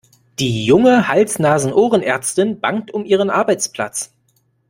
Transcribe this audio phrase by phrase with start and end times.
[0.39, 4.11] Die junge Hals-Nasen-Ohren-Ärztin bangt um ihren Arbeitsplatz.